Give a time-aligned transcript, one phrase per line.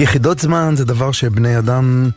[0.00, 2.10] יחידות זמן זה דבר שבני אדם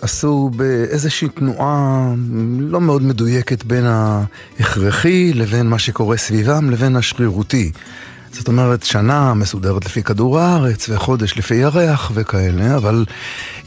[0.00, 2.12] עשו באיזושהי תנועה
[2.58, 7.72] לא מאוד מדויקת בין ההכרחי לבין מה שקורה סביבם לבין השרירותי.
[8.32, 13.04] זאת אומרת, שנה מסודרת לפי כדור הארץ, וחודש לפי ירח וכאלה, אבל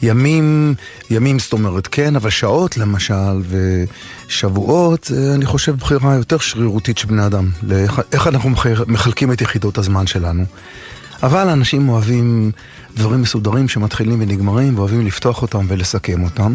[0.02, 0.74] ימים,
[1.10, 3.42] ימים זאת אומרת כן, אבל שעות למשל,
[4.28, 8.50] ושבועות, אני חושב בחירה יותר שרירותית של בני אדם, לאיך, איך אנחנו
[8.86, 10.44] מחלקים את יחידות הזמן שלנו.
[11.22, 12.50] אבל אנשים אוהבים
[12.96, 16.54] דברים מסודרים שמתחילים ונגמרים, ואוהבים לפתוח אותם ולסכם אותם.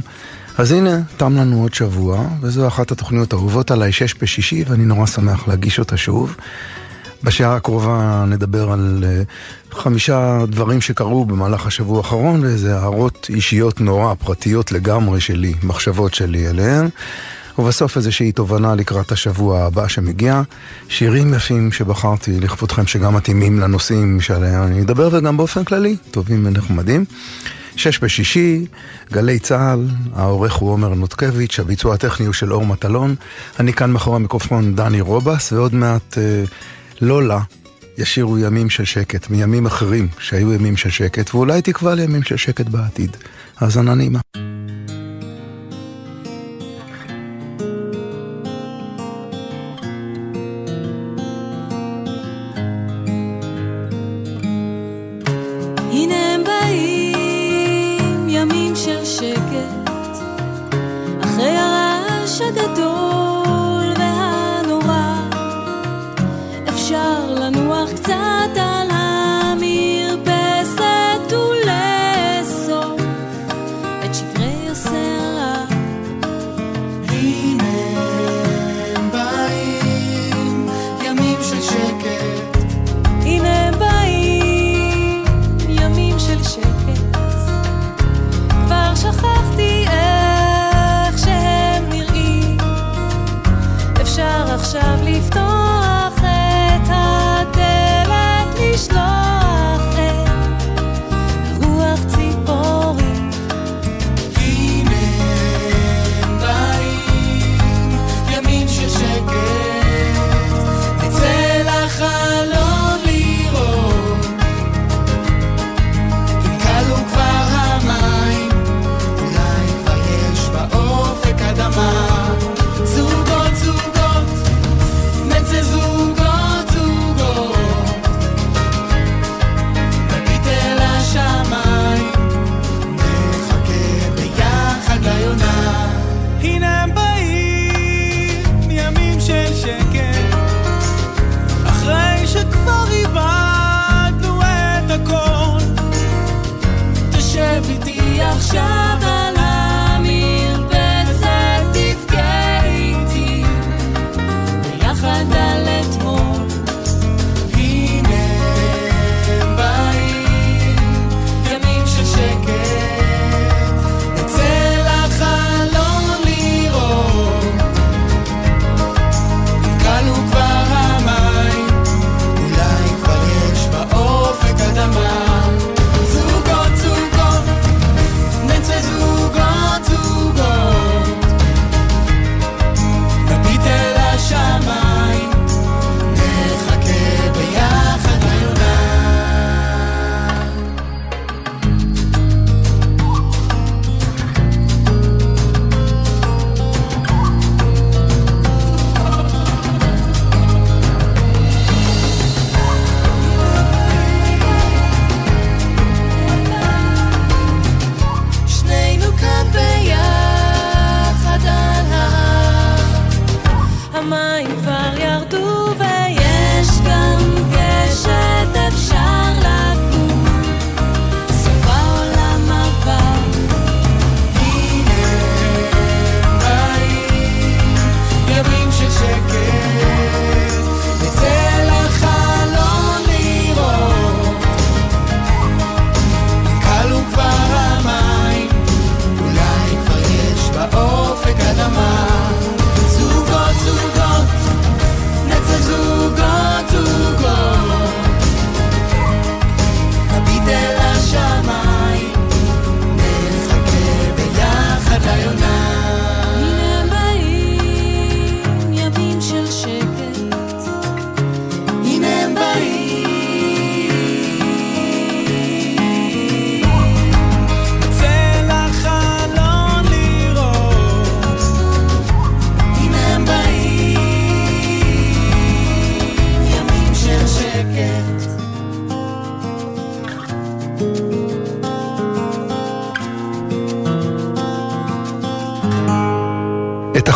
[0.58, 5.06] אז הנה, תם לנו עוד שבוע, וזו אחת התוכניות האהובות עליי, שש בשישי, ואני נורא
[5.06, 6.36] שמח להגיש אותה שוב.
[7.24, 14.14] בשעה הקרובה נדבר על uh, חמישה דברים שקרו במהלך השבוע האחרון, ואיזה הערות אישיות נורא,
[14.14, 16.90] פרטיות לגמרי שלי, מחשבות שלי אליהן.
[17.60, 20.42] ובסוף איזושהי תובנה לקראת השבוע הבא שמגיע.
[20.90, 27.06] שירים יפים שבחרתי לכבודכם שגם מתאימים לנושאים שעליהם אני אדבר, וגם באופן כללי, טובים ונחמדים.
[27.76, 28.66] שש בשישי,
[29.12, 33.16] גלי צה"ל, העורך הוא עומר נותקביץ', הביצוע הטכני הוא של אור מטלון.
[33.60, 36.44] אני כאן מאחורי המיקרופון דני רובס, ועוד מעט אה,
[37.02, 37.40] לולה
[37.98, 42.66] ישירו ימים של שקט, מימים אחרים שהיו ימים של שקט, ואולי תקווה לימים של שקט
[42.66, 43.18] בעתיד.
[43.60, 44.20] האזנה נעימה.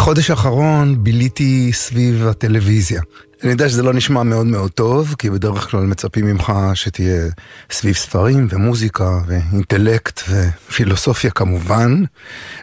[0.07, 3.01] את החודש האחרון ביליתי סביב הטלוויזיה.
[3.44, 7.27] אני יודע שזה לא נשמע מאוד מאוד טוב, כי בדרך כלל מצפים ממך שתהיה
[7.71, 12.04] סביב ספרים ומוזיקה ואינטלקט ופילוסופיה כמובן,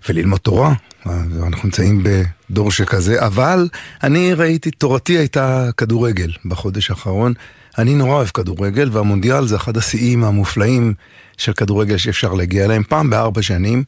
[0.09, 0.73] וללמוד תורה.
[1.07, 2.05] אנחנו נמצאים
[2.51, 3.69] בדור שכזה, אבל
[4.03, 7.33] אני ראיתי, תורתי הייתה כדורגל בחודש האחרון.
[7.79, 10.95] אני נורא אוהב כדורגל, והמונדיאל זה אחד השיאים המופלאים
[11.37, 13.85] של כדורגל שאפשר להגיע אליהם פעם בארבע שנים.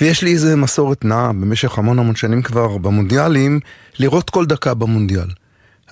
[0.00, 3.60] ויש לי איזה מסורת נעה במשך המון המון שנים כבר במונדיאלים,
[3.98, 5.28] לראות כל דקה במונדיאל.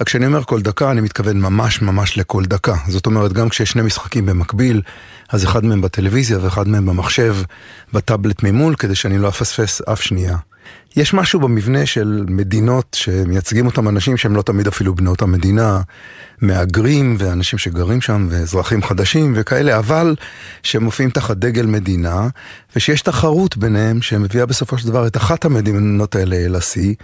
[0.03, 2.75] רק כשאני אומר כל דקה, אני מתכוון ממש ממש לכל דקה.
[2.89, 4.83] זאת אומרת, גם כשיש שני משחקים במקביל,
[5.29, 7.37] אז אחד מהם בטלוויזיה ואחד מהם במחשב,
[7.93, 10.37] בטאבלט ממול, כדי שאני לא אפספס אף שנייה.
[10.97, 15.81] יש משהו במבנה של מדינות שמייצגים אותם אנשים שהם לא תמיד אפילו בנות המדינה,
[16.41, 20.17] מהגרים ואנשים שגרים שם ואזרחים חדשים וכאלה, אבל
[20.63, 22.29] שמופיעים תחת דגל מדינה,
[22.77, 26.95] ושיש תחרות ביניהם שמביאה בסופו של דבר את אחת המדינות האלה אל השיא.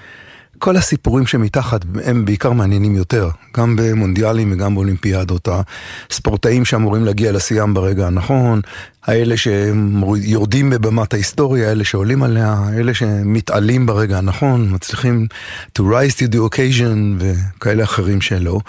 [0.58, 5.48] כל הסיפורים שמתחת הם בעיקר מעניינים יותר, גם במונדיאלים וגם באולימפיאדות.
[6.10, 8.60] הספורטאים שאמורים להגיע לשיאם ברגע הנכון,
[9.08, 15.26] האלה שיורדים בבמת ההיסטוריה, אלה שעולים עליה, אלה שמתעלים ברגע הנכון, מצליחים
[15.78, 18.60] to rise to the occasion וכאלה אחרים שלא.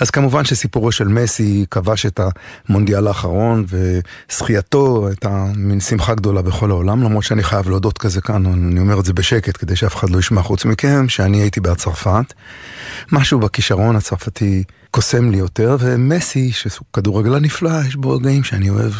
[0.00, 2.20] אז כמובן שסיפורו של מסי כבש את
[2.68, 8.46] המונדיאל האחרון וזכייתו הייתה מין שמחה גדולה בכל העולם, למרות שאני חייב להודות כזה כאן,
[8.46, 12.32] אני אומר את זה בשקט כדי שאף אחד לא ישמע חוץ מכם, שאני הייתי בצרפת.
[13.12, 14.64] משהו בכישרון הצרפתי
[14.94, 18.92] קוסם לי יותר, ומסי, שהוא כדורגלן נפלא, יש בו רגעים שאני אוהב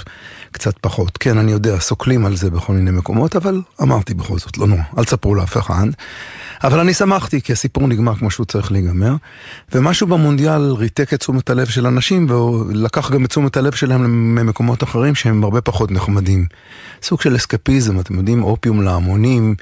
[0.52, 1.18] קצת פחות.
[1.18, 4.82] כן, אני יודע, סוקלים על זה בכל מיני מקומות, אבל אמרתי בכל זאת, לא נורא,
[4.98, 5.86] אל תספרו לאף אחד.
[6.64, 9.14] אבל אני שמחתי, כי הסיפור נגמר כמו שהוא צריך להיגמר,
[9.74, 14.82] ומשהו במונדיאל ריתק את תשומת הלב של אנשים, ולקח גם את תשומת הלב שלהם ממקומות
[14.82, 16.46] אחרים שהם הרבה פחות נחמדים.
[17.02, 19.54] סוג של אסקפיזם, אתם יודעים, אופיום להמונים,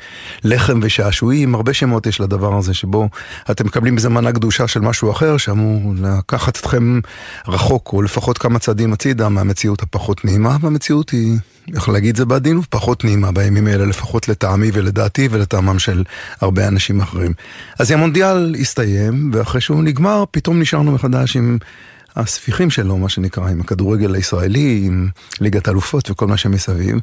[0.45, 3.09] לחם ושעשועים, הרבה שמות יש לדבר הזה, שבו
[3.51, 7.01] אתם מקבלים בזה מנה קדושה של משהו אחר, שאמור לקחת אתכם
[7.49, 11.39] רחוק, או לפחות כמה צעדים הצידה מהמציאות הפחות נעימה, והמציאות היא...
[11.75, 16.05] איך להגיד זה בעדינות, פחות נעימה בימים האלה, לפחות לטעמי ולדעתי ולטעמם של
[16.41, 17.33] הרבה אנשים אחרים.
[17.79, 21.59] אז המונדיאל הסתיים, ואחרי שהוא נגמר, פתאום נשארנו מחדש עם
[22.17, 25.09] הספיחים שלו, מה שנקרא, עם הכדורגל הישראלי, עם
[25.41, 26.97] ליגת אלופות וכל מה שמסביב.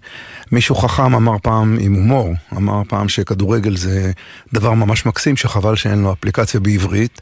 [0.52, 4.12] מישהו חכם אמר פעם, עם הומור, אמר פעם שכדורגל זה
[4.54, 7.22] דבר ממש מקסים, שחבל שאין לו אפליקציה בעברית.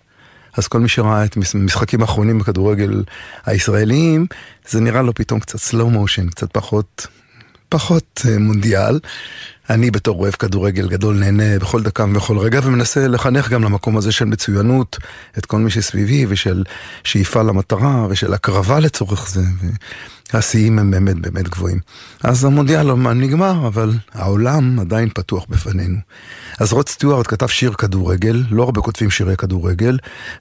[0.57, 3.03] אז כל מי שראה את המשחקים האחרונים בכדורגל
[3.45, 4.25] הישראליים,
[4.69, 7.07] זה נראה לו פתאום קצת slow motion, קצת פחות
[7.69, 8.99] פחות אה, מונדיאל.
[9.69, 14.11] אני בתור אוהב כדורגל גדול נהנה בכל דקה ובכל רגע ומנסה לחנך גם למקום הזה
[14.11, 14.97] של מצוינות
[15.37, 16.63] את כל מי שסביבי ושל
[17.03, 19.41] שאיפה למטרה ושל הקרבה לצורך זה.
[20.33, 21.79] השיאים הם באמת באמת גבוהים.
[22.23, 25.97] אז המונדיאל לא נגמר, אבל העולם עדיין פתוח בפנינו.
[26.59, 29.97] אז רוד סטיוארט כתב שיר כדורגל, לא הרבה כותבים שירי כדורגל,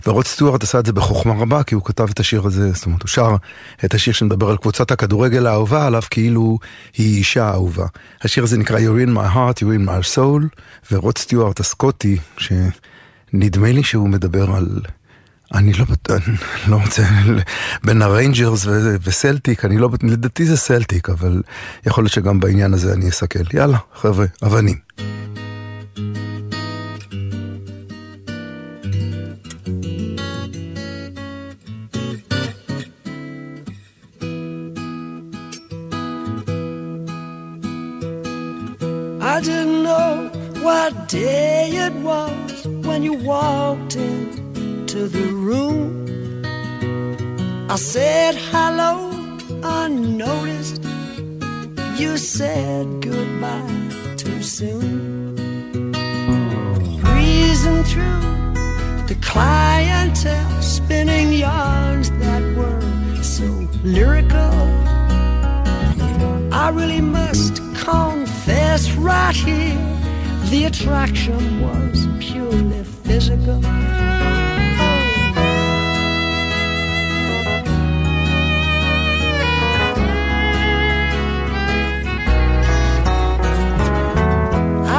[0.06, 3.02] ורוד סטיוארט עשה את זה בחוכמה רבה, כי הוא כתב את השיר הזה, זאת אומרת,
[3.02, 3.36] הוא שר
[3.84, 6.58] את השיר שמדבר על קבוצת הכדורגל האהובה עליו, כאילו
[6.96, 7.86] היא אישה אהובה.
[8.22, 10.60] השיר הזה נקרא You're in my heart, You're in my soul,
[10.92, 14.80] ורוד סטיוארט הסקוטי, שנדמה לי שהוא מדבר על...
[15.54, 15.84] אני לא,
[16.68, 17.02] לא רוצה,
[17.84, 18.66] בין הריינג'רס
[19.02, 21.42] וסלטיק, אני לא, לדעתי זה סלטיק, אבל
[21.86, 23.44] יכול להיות שגם בעניין הזה אני אסתכל.
[23.52, 24.78] יאללה, חבר'ה, אבנים.
[39.36, 40.30] I didn't know
[40.66, 44.33] what day it was when you walked in
[44.94, 46.06] into the room.
[47.68, 49.10] I said hello
[49.62, 50.82] unnoticed.
[51.96, 55.34] You said goodbye too soon.
[57.02, 58.20] Breezing through
[59.08, 64.54] the clientele, spinning yarns that were so lyrical.
[66.52, 69.78] I really must confess right here
[70.50, 73.60] the attraction was purely physical.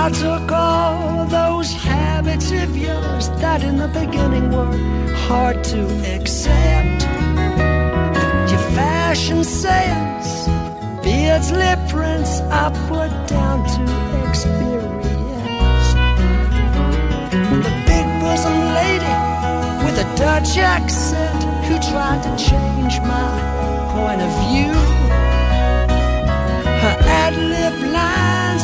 [0.06, 4.78] I took all those habits of yours that in the beginning were
[5.26, 5.82] hard to
[6.14, 7.02] accept.
[8.52, 10.30] Your fashion sales,
[11.04, 13.84] beards, lip prints, I put down to
[14.30, 15.88] experience.
[17.66, 19.16] The big bosom lady
[19.84, 23.32] with a Dutch accent who tried to change my
[23.96, 24.74] point of view.
[26.84, 28.55] Her ad lib well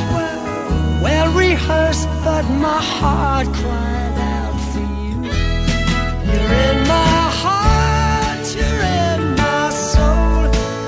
[1.35, 5.15] rehearsed, but my heart cried out for you.
[6.29, 10.43] You're in my heart, you're in my soul.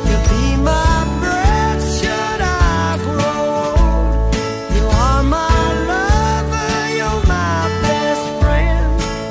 [0.08, 4.36] You'll be my breath should I grow old.
[4.76, 5.60] You are my
[5.92, 8.88] lover, you're my best friend.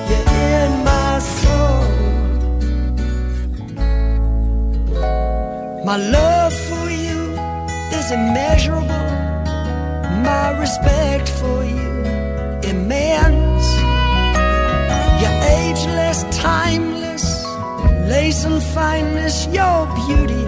[0.08, 1.82] You're in my soul.
[5.84, 6.31] My love
[18.44, 20.41] and fineness, your beauty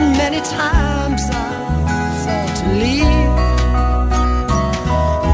[0.00, 3.50] many times I've thought to leave.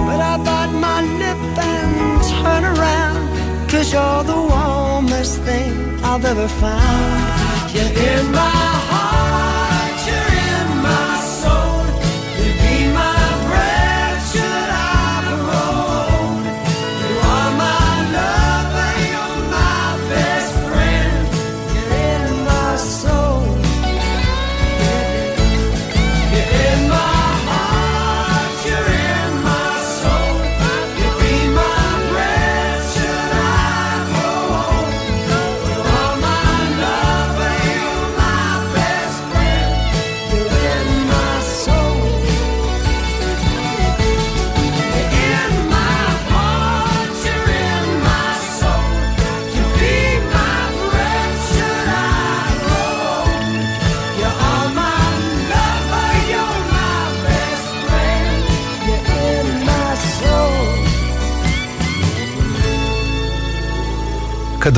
[0.06, 3.22] But I bite my lip and turn around
[3.68, 9.55] Cause you're the warmest thing I've ever found You're in my heart,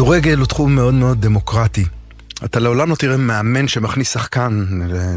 [0.09, 1.85] כדורגל הוא תחום מאוד מאוד דמוקרטי.
[2.45, 4.65] אתה לעולם לא תראה מאמן שמכניס שחקן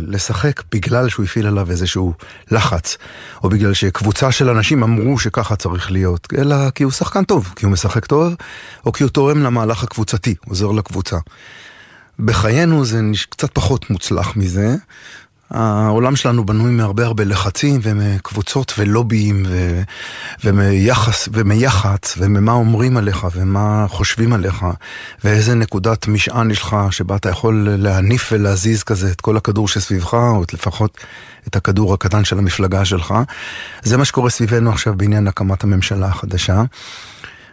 [0.01, 2.13] לשחק בגלל שהוא הפעיל עליו איזשהו
[2.51, 2.97] לחץ,
[3.43, 7.65] או בגלל שקבוצה של אנשים אמרו שככה צריך להיות, אלא כי הוא שחקן טוב, כי
[7.65, 8.33] הוא משחק טוב,
[8.85, 11.17] או כי הוא תורם למהלך הקבוצתי, עוזר לקבוצה.
[12.19, 14.75] בחיינו זה קצת פחות מוצלח מזה.
[15.51, 19.81] העולם שלנו בנוי מהרבה הרבה לחצים ומקבוצות ולוביים ו...
[20.43, 24.65] ומיחס ומיח"צ וממה אומרים עליך ומה חושבים עליך
[25.23, 30.13] ואיזה נקודת משען יש לך שבה אתה יכול להניף ולהזיז כזה את כל הכדור שסביבך
[30.13, 30.97] או לפחות
[31.47, 33.13] את הכדור הקטן של המפלגה שלך.
[33.83, 36.63] זה מה שקורה סביבנו עכשיו בעניין הקמת הממשלה החדשה.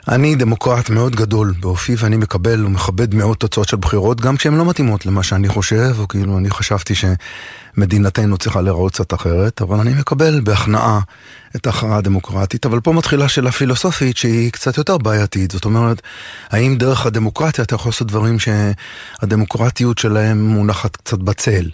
[0.09, 4.65] אני דמוקרט מאוד גדול באופי ואני מקבל ומכבד מאוד תוצאות של בחירות גם כשהן לא
[4.65, 9.95] מתאימות למה שאני חושב או כאילו אני חשבתי שמדינתנו צריכה להיראות קצת אחרת אבל אני
[9.95, 11.01] מקבל בהכנעה
[11.57, 16.03] את ההכרעה הדמוקרטית אבל פה מתחילה שאלה פילוסופית שהיא קצת יותר בעייתית זאת אומרת
[16.51, 21.69] האם דרך הדמוקרטיה אתה יכול לעשות דברים שהדמוקרטיות שלהם מונחת קצת בצל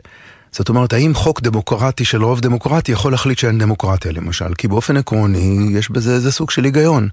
[0.57, 4.55] זאת אומרת, האם חוק דמוקרטי של רוב דמוקרטי יכול להחליט שאין דמוקרטיה למשל?
[4.59, 7.09] כי באופן עקרוני יש בזה איזה סוג של היגיון.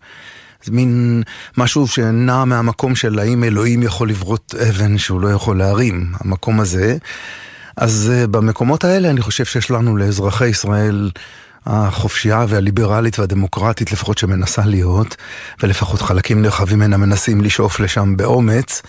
[0.64, 1.24] זה מין
[1.58, 6.98] משהו שנע מהמקום של האם אלוהים יכול לברות אבן שהוא לא יכול להרים, המקום הזה.
[7.78, 11.12] אז uh, במקומות האלה אני חושב שיש לנו לאזרחי ישראל
[11.66, 15.16] החופשייה והליברלית והדמוקרטית, לפחות שמנסה להיות,
[15.64, 18.82] ולפחות חלקים נרחבים ממנה מנסים לשאוף לשם באומץ.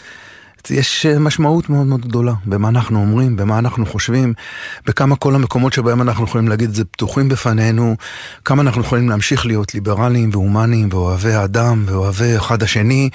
[0.71, 4.35] יש משמעות מאוד מאוד גדולה במה אנחנו אומרים, במה אנחנו חושבים,
[4.87, 7.97] בכמה כל המקומות שבהם אנחנו יכולים להגיד את זה פתוחים בפנינו,
[8.45, 13.11] כמה אנחנו יכולים להמשיך להיות ליברליים והומניים ואוהבי האדם ואוהבי אחד השני,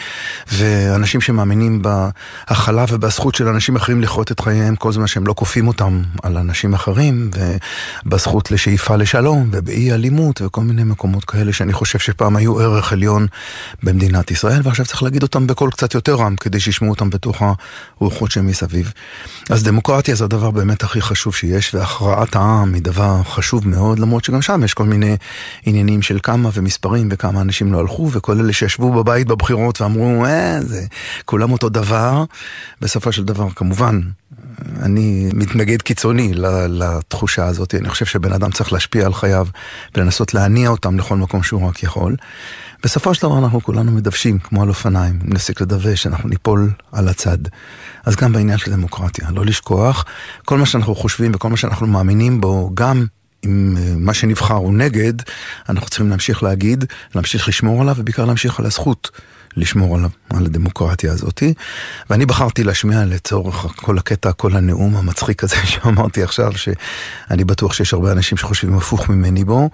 [0.52, 5.68] ואנשים שמאמינים בהכלה ובזכות של אנשים אחרים לחיות את חייהם כל זמן שהם לא כופים
[5.68, 7.30] אותם על אנשים אחרים,
[8.06, 13.28] ובזכות לשאיפה לשלום ובאי אלימות וכל מיני מקומות כאלה שאני חושב שפעם היו ערך עליון
[13.84, 17.60] במדינת ישראל, ועכשיו צריך להגיד אותם בקול קצת יותר רם כדי שישמעו אותם בתוך בתוך
[18.00, 18.94] הרוחות שמסביב.
[19.50, 24.24] אז דמוקרטיה זה הדבר באמת הכי חשוב שיש, והכרעת העם היא דבר חשוב מאוד, למרות
[24.24, 25.18] שגם שם יש כל מיני
[25.66, 30.60] עניינים של כמה ומספרים וכמה אנשים לא הלכו, וכל אלה שישבו בבית בבחירות ואמרו, אה,
[30.62, 30.86] זה
[31.26, 32.24] כולם אותו דבר.
[32.82, 34.02] בסופו של דבר, כמובן,
[34.82, 36.32] אני מתנגד קיצוני
[36.70, 37.76] לתחושה הזאת.
[37.76, 39.48] אני חושב שבן אדם צריך להשפיע על חייו
[39.96, 42.16] ולנסות להניע אותם לכל מקום שהוא רק יכול.
[42.84, 47.08] בסופו של דבר אנחנו כולנו מדוושים, כמו על אופניים, אם נפסיק לדווש, אנחנו ניפול על
[47.08, 47.38] הצד.
[48.06, 50.06] אז גם בעניין של דמוקרטיה, לא לשכוח,
[50.46, 53.06] כל מה שאנחנו חושבים וכל מה שאנחנו מאמינים בו, גם
[53.46, 55.14] אם אה, מה שנבחר הוא נגד,
[55.70, 59.12] אנחנו צריכים להמשיך להגיד, להמשיך לשמור עליו, ובעיקר להמשיך על הזכות
[59.58, 61.54] לשמור עליו, על הדמוקרטיה הזאתי.
[62.10, 67.94] ואני בחרתי להשמיע לצורך כל הקטע, כל הנאום המצחיק הזה שאמרתי עכשיו, שאני בטוח שיש
[67.94, 69.70] הרבה אנשים שחושבים הפוך ממני בו,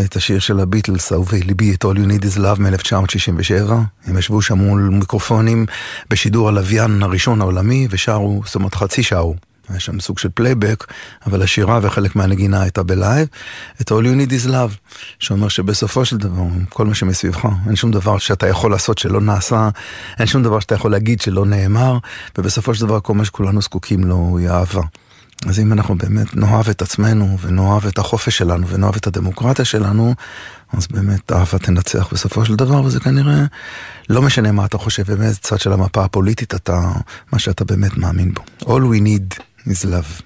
[0.00, 3.72] את השיר של הביטלס, אהובי ליבי, את All You Need Is Love מ-1967.
[4.06, 5.66] הם ישבו שם מול מיקרופונים
[6.10, 9.49] בשידור הלוויין הראשון העולמי, ושרו, זאת אומרת חצי שרו.
[9.70, 10.86] היה שם סוג של פלייבק,
[11.26, 13.28] אבל השירה וחלק מהנגינה הייתה ב live.
[13.80, 14.76] את All You Need Is Love,
[15.18, 19.68] שאומר שבסופו של דבר, כל מה שמסביבך, אין שום דבר שאתה יכול לעשות שלא נעשה,
[20.18, 21.98] אין שום דבר שאתה יכול להגיד שלא נאמר,
[22.38, 24.82] ובסופו של דבר כל מה שכולנו זקוקים לו הוא אהבה.
[25.46, 30.14] אז אם אנחנו באמת נאהב את עצמנו, ונאהב את החופש שלנו, ונאהב את הדמוקרטיה שלנו,
[30.72, 33.44] אז באמת אהבה תנצח בסופו של דבר, וזה כנראה
[34.08, 36.92] לא משנה מה אתה חושב ובאיזה צד של המפה הפוליטית אתה,
[37.32, 38.42] מה שאתה באמת מאמין בו.
[38.60, 40.22] All we need is love.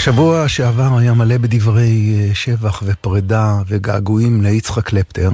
[0.00, 5.30] השבוע שעבר היה מלא בדברי אה, שבח ופרידה וגעגועים ליצחק קלפטר.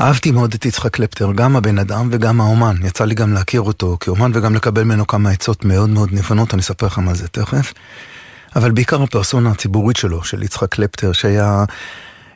[0.00, 2.76] אהבתי מאוד את יצחק קלפטר, גם הבן אדם וגם האומן.
[2.84, 6.62] יצא לי גם להכיר אותו כאומן וגם לקבל ממנו כמה עצות מאוד מאוד נבונות, אני
[6.62, 7.72] אספר לכם על זה תכף.
[8.56, 11.64] אבל בעיקר הפרסונה הציבורית שלו, של יצחק קלפטר, שהיה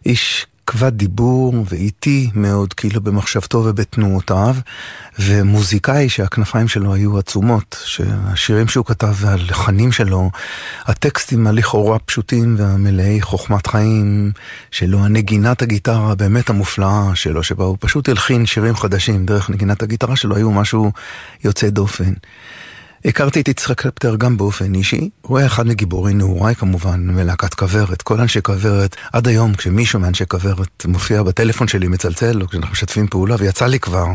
[0.07, 4.57] איש כבד דיבור ואיטי מאוד, כאילו במחשבתו ובתנועותיו,
[5.18, 10.31] ומוזיקאי שהכנפיים שלו היו עצומות, שהשירים שהוא כתב והלחנים שלו,
[10.85, 14.33] הטקסטים הלכאורה פשוטים והמלאי חוכמת חיים
[14.70, 20.16] שלו, הנגינת הגיטרה באמת המופלאה שלו, שבה הוא פשוט הלחין שירים חדשים דרך נגינת הגיטרה
[20.16, 20.92] שלו, היו משהו
[21.44, 22.12] יוצא דופן.
[23.05, 28.03] הכרתי את יצחק קלפטר גם באופן אישי, הוא היה אחד מגיבורי נעוריי כמובן, מלהקת כוורת,
[28.03, 33.07] כל אנשי כוורת, עד היום כשמישהו מאנשי כוורת מופיע בטלפון שלי מצלצל, או כשאנחנו משתפים
[33.07, 34.07] פעולה, ויצא לי כבר,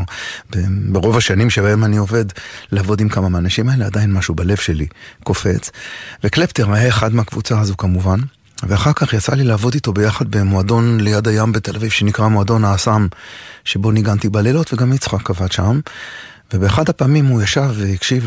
[0.92, 2.24] ברוב השנים שבהם אני עובד,
[2.72, 4.86] לעבוד עם כמה מהאנשים האלה, עדיין משהו בלב שלי
[5.24, 5.70] קופץ.
[6.24, 8.20] וקלפטר היה אחד מהקבוצה הזו כמובן.
[8.62, 13.06] ואחר כך יצא לי לעבוד איתו ביחד במועדון ליד הים בתל אביב שנקרא מועדון האסם,
[13.64, 15.80] שבו ניגנתי בלילות וגם יצחק עבד שם.
[16.54, 18.26] ובאחד הפעמים הוא ישב והקשיב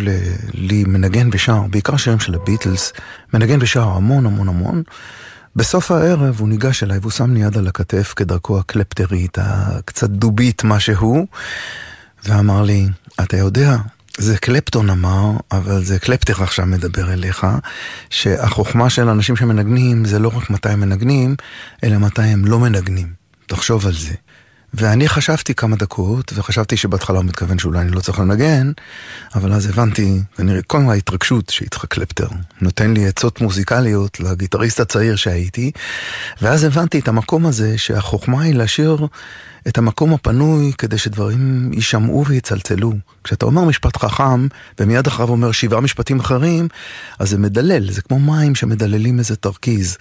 [0.54, 2.94] לי מנגן ושר, בעיקר שירים של הביטלס,
[3.34, 4.84] מנגן ושר המון המון המון.
[5.56, 10.64] בסוף הערב הוא ניגש אליי והוא שם לי יד על הכתף כדרכו הקלפטרית, הקצת דובית
[10.64, 11.26] משהו,
[12.26, 12.88] ואמר לי,
[13.24, 13.78] אתה יודע,
[14.18, 17.48] זה קלפטון אמר, אבל זה קלפטר עכשיו מדבר אליך,
[18.10, 21.36] שהחוכמה של אנשים שמנגנים זה לא רק מתי הם מנגנים,
[21.84, 23.14] אלא מתי הם לא מנגנים.
[23.48, 24.14] תחשוב על זה.
[24.74, 28.72] ואני חשבתי כמה דקות, וחשבתי שבהתחלה הוא מתכוון שאולי אני לא צריך לנגן,
[29.36, 32.28] אבל אז הבנתי, כנראה כל ההתרגשות שיצחק קלפטר
[32.62, 35.72] נותן לי עצות מוזיקליות לגיטריסט הצעיר שהייתי,
[36.42, 39.08] ואז הבנתי את המקום הזה שהחוכמה היא להשאיר
[39.68, 42.94] את המקום הפנוי כדי שדברים יישמעו ויצלצלו.
[43.24, 44.48] כשאתה אומר משפט חכם,
[44.80, 46.68] ומיד אחריו אומר שבעה משפטים אחרים,
[47.20, 49.98] אז זה מדלל, זה כמו מים שמדללים איזה תרכיז.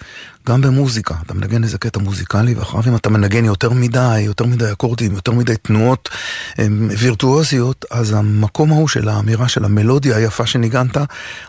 [0.47, 4.71] גם במוזיקה, אתה מנגן איזה קטע מוזיקלי, ואחריו אם אתה מנגן יותר מדי, יותר מדי
[4.71, 6.09] אקורדים, יותר מדי תנועות
[6.97, 10.97] וירטואוזיות, אז המקום ההוא של האמירה של המלודיה היפה שניגנת,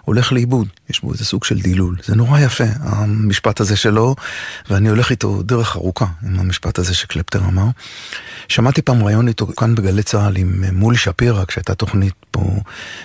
[0.03, 0.69] הולך לאיבוד.
[0.91, 1.97] יש בו איזה סוג של דילול.
[2.05, 4.15] זה נורא יפה, המשפט הזה שלו,
[4.71, 7.67] ואני הולך איתו דרך ארוכה, עם המשפט הזה שקלפטר אמר.
[8.49, 12.61] שמעתי פעם ראיון איתו כאן בגלי צה"ל עם מולי שפירא, כשהייתה תוכנית פה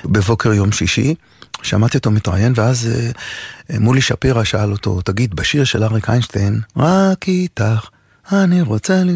[0.05, 1.15] בבוקר יום שישי.
[1.61, 7.27] שמעתי אותו מתראיין, ואז אה, מולי שפירא שאל אותו, תגיד, בשיר של אריק איינשטיין, רק
[7.27, 7.89] איתך.
[8.31, 9.09] אני רוצה ל...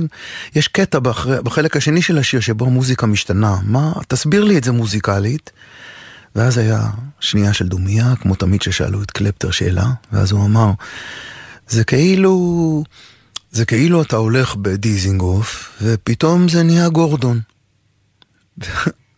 [0.56, 1.00] יש קטע.
[1.44, 3.56] בחלק השני של השיר שבו המוזיקה משתנה.
[3.64, 3.94] מה?
[4.08, 5.52] תסביר לי את זה מוזיקלית.
[6.36, 10.72] ואז היה שנייה של דומייה, כמו תמיד ששאלו את קלפטר שאלה, ואז הוא אמר,
[11.68, 12.84] זה כאילו...
[13.52, 17.40] זה כאילו אתה הולך בדיזינגוף, ופתאום זה נהיה גורדון.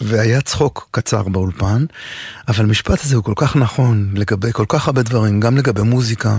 [0.02, 1.86] והיה צחוק קצר באולפן,
[2.48, 6.38] אבל המשפט הזה הוא כל כך נכון לגבי כל כך הרבה דברים, גם לגבי מוזיקה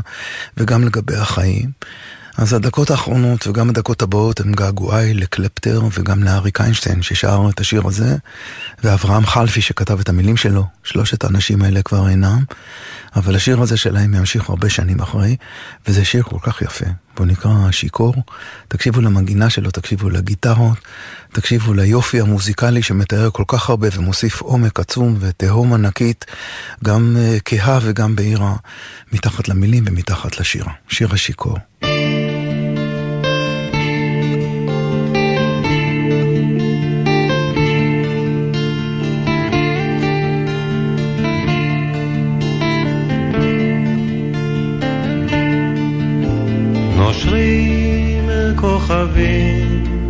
[0.57, 1.71] וגם לגבי החיים.
[2.39, 7.87] אז הדקות האחרונות וגם הדקות הבאות הם געגועי לקלפטר וגם לאריק איינשטיין ששר את השיר
[7.87, 8.17] הזה,
[8.85, 12.45] ואברהם חלפי שכתב את המילים שלו, שלושת האנשים האלה כבר אינם,
[13.17, 15.37] אבל השיר הזה שלהם ימשיך הרבה שנים אחרי,
[15.89, 16.87] וזה שיר כל כך יפה.
[17.17, 18.15] בוא נקרא שיכור,
[18.69, 20.79] תקשיבו למנגינה שלו, תקשיבו לגיטרות,
[21.37, 26.25] תקשיבו ליופי המוזיקלי שמתאר כל כך הרבה ומוסיף עומק עצום ותהום ענקית,
[26.85, 28.57] גם uh, כהה וגם בהירה,
[29.13, 30.73] מתחת למילים ומתחת לשירה.
[30.89, 31.59] שיר השיכור.
[46.97, 50.06] נושרים כוכבים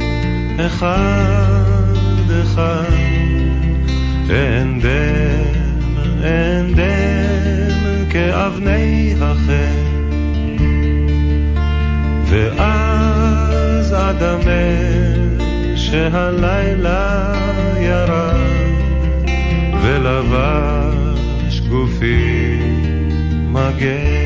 [0.60, 2.92] אחד אחד.
[4.30, 9.86] אין דם, אין דם כאבני החן.
[12.26, 14.66] ואז אדמה
[15.76, 17.32] שהלילה
[17.80, 18.36] ירד
[19.82, 22.58] ולבש גופי
[23.52, 24.16] מגן.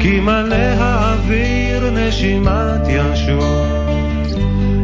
[0.00, 3.86] כי מלא האוויר נשימת ינשוף,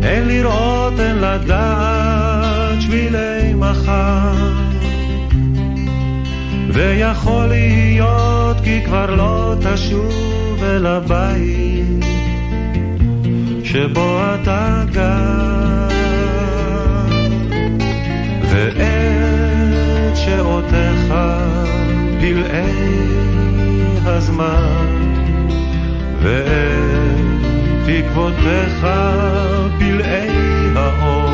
[0.02, 4.62] אין לראות, אין לדעת שבילי מחר.
[6.72, 12.04] ויכול להיות כי כבר לא תשוב אל הבית
[13.64, 15.88] שבו אתה גר.
[18.50, 21.14] ואת שעותיך
[22.20, 23.02] פלאי
[24.04, 25.21] הזמן
[26.22, 27.22] ואת
[27.86, 28.86] תקוותיך
[29.78, 30.28] פלאי
[30.76, 31.30] האור.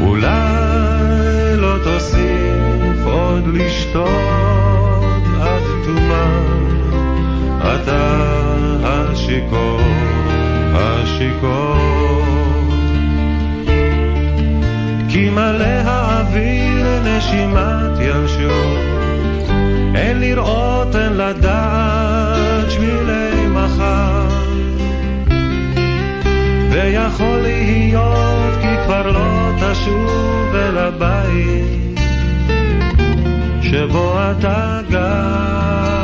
[0.00, 4.10] אולי לא תוסיף עוד לשתות
[5.40, 6.40] עד תומה,
[7.60, 8.26] אתה
[8.84, 9.80] השיכור,
[10.74, 11.76] השיכור.
[15.08, 18.78] כי מלא האוויר נשימת ינשור,
[19.94, 21.85] אין לראות, אין לדעת
[26.86, 32.00] ויכול להיות כי כבר לא תשוב אל הבית
[33.62, 35.95] שבו אתה גר.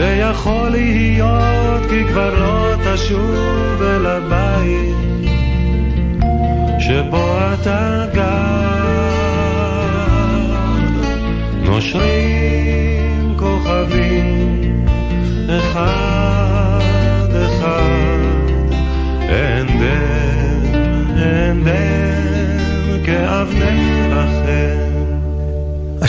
[0.00, 5.30] ויכול להיות כי כבר לא תשוב אל הבית
[6.78, 8.70] שבו אתה גר.
[11.62, 14.84] נושרים כוכבים
[15.48, 16.80] אחד
[17.32, 18.18] אחד
[19.28, 20.50] אין דרך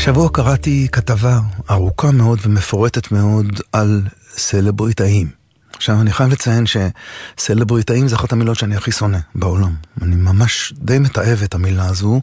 [0.01, 4.01] השבוע קראתי כתבה ארוכה מאוד ומפורטת מאוד על
[4.33, 5.29] סלבריטאים.
[5.73, 9.73] עכשיו, אני חייב לציין שסלבריטאים זה אחת המילות שאני הכי שונא בעולם.
[10.01, 12.21] אני ממש די מתעב את המילה הזו,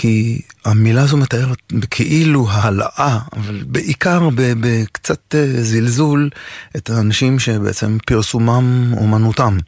[0.00, 1.58] כי המילה הזו מתארת
[1.90, 6.30] כאילו העלאה, אבל בעיקר בקצת אה, זלזול,
[6.76, 9.58] את האנשים שבעצם פרסומם אומנותם.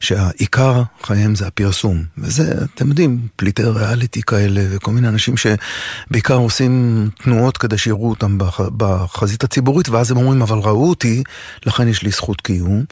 [0.00, 2.04] שהעיקר חייהם זה הפרסום.
[2.18, 8.38] וזה, אתם יודעים, פליטי ריאליטי כאלה, וכל מיני אנשים שבעיקר עושים תנועות כדי שיראו אותם
[8.76, 11.22] בחזית הציבורית, ואז הם אומרים, אבל ראו אותי,
[11.66, 12.84] לכן יש לי זכות קיום.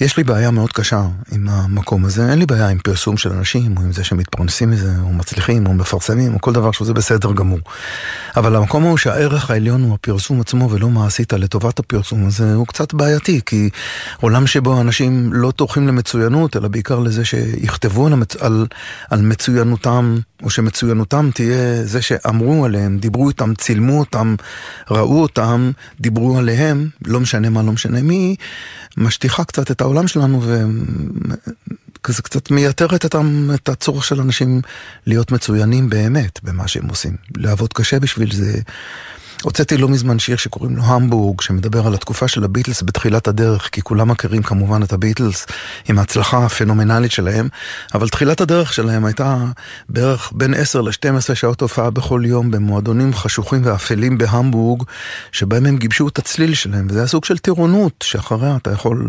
[0.00, 3.76] יש לי בעיה מאוד קשה עם המקום הזה, אין לי בעיה עם פרסום של אנשים,
[3.76, 7.58] או עם זה שמתפרנסים מזה, או מצליחים, או מפרסמים, או כל דבר שזה בסדר גמור.
[8.36, 12.66] אבל המקום הוא שהערך העליון הוא הפרסום עצמו, ולא מה עשית לטובת הפרסום הזה, הוא
[12.66, 13.70] קצת בעייתי, כי
[14.20, 18.36] עולם שבו אנשים לא טורחים למצוינות, אלא בעיקר לזה שיכתבו על, המצ...
[18.36, 18.66] על,
[19.10, 24.34] על מצוינותם, או שמצוינותם תהיה זה שאמרו עליהם, דיברו איתם, צילמו אותם,
[24.90, 28.36] ראו אותם, דיברו עליהם, לא משנה מה, לא משנה מי,
[28.96, 33.04] משטיחה קצת את העולם שלנו וכזה קצת מייתרת
[33.54, 34.60] את, הצורך של אנשים
[35.06, 37.16] להיות מצוינים באמת במה שהם עושים.
[37.36, 38.60] לעבוד קשה בשביל זה.
[39.42, 43.82] הוצאתי לא מזמן שיר שקוראים לו המבורג, שמדבר על התקופה של הביטלס בתחילת הדרך, כי
[43.82, 45.46] כולם מכירים כמובן את הביטלס
[45.88, 47.48] עם ההצלחה הפנומנלית שלהם,
[47.94, 49.36] אבל תחילת הדרך שלהם הייתה
[49.88, 54.82] בערך בין 10 ל-12 שעות הופעה בכל יום במועדונים חשוכים ואפלים בהמבורג,
[55.32, 59.08] שבהם הם גיבשו את הצליל שלהם, וזה היה סוג של טירונות, שאחריה אתה יכול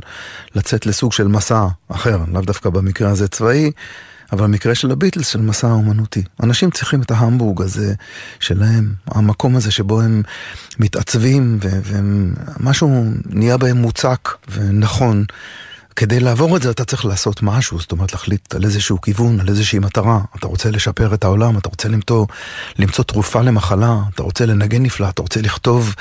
[0.56, 3.72] לצאת לסוג של מסע אחר, לאו דווקא במקרה הזה צבאי.
[4.32, 6.24] אבל במקרה של הביטלס, של מסע האומנותי.
[6.44, 7.94] אנשים צריכים את ההמבורג הזה
[8.40, 10.24] שלהם, המקום הזה שבו הם
[10.80, 15.26] מתעצבים, ומשהו נהיה בהם מוצק ונכון.
[15.96, 19.50] כדי לעבור את זה אתה צריך לעשות משהו, זאת אומרת להחליט על איזשהו כיוון, על
[19.50, 20.20] איזושהי מטרה.
[20.40, 22.26] אתה רוצה לשפר את העולם, אתה רוצה למצוא,
[22.80, 25.96] למצוא תרופה למחלה, אתה רוצה לנגן נפלא, אתה רוצה לכתוב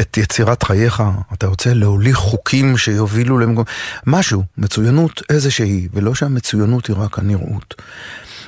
[0.00, 1.02] את יצירת חייך,
[1.32, 3.64] אתה רוצה להוליך חוקים שיובילו למקום...
[4.06, 7.74] משהו, מצוינות איזושהי, ולא שהמצוינות היא רק הנראות.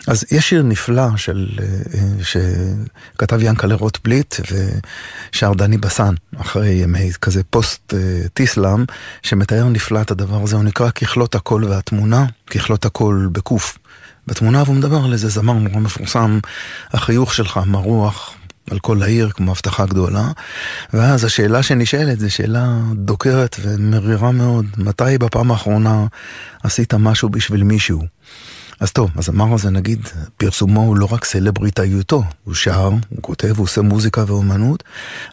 [0.07, 4.35] אז יש שיר נפלא של, אה, שכתב ינקלה רוטבליט
[5.33, 7.95] ושר דני בסן, אחרי ימי כזה פוסט
[8.35, 8.85] טיסלאם,
[9.23, 13.79] שמתאר נפלא את הדבר הזה, הוא נקרא ככלות הקול והתמונה, ככלות הקול בקוף.
[14.27, 16.39] בתמונה הוא מדבר על איזה זמר נורא מפורסם,
[16.91, 18.35] החיוך שלך מרוח
[18.71, 20.29] על כל העיר כמו הבטחה גדולה,
[20.93, 26.07] ואז השאלה שנשאלת זו שאלה דוקרת ומרירה מאוד, מתי בפעם האחרונה
[26.63, 28.03] עשית משהו בשביל מישהו?
[28.81, 33.65] אז טוב, הזמר הזה נגיד, פרסומו הוא לא רק סלבריטאיותו, הוא שר, הוא כותב, הוא
[33.65, 34.85] עושה מוזיקה ואומנות,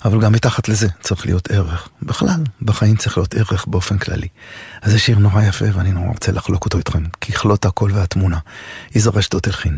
[0.05, 1.89] אבל גם מתחת לזה צריך להיות ערך.
[2.01, 4.27] בכלל, בחיים צריך להיות ערך באופן כללי.
[4.81, 8.37] אז זה שיר נורא יפה ואני נורא רוצה לחלוק אותו איתכם, ככלות הקול והתמונה.
[8.95, 9.77] יזהר אשדות הלחין.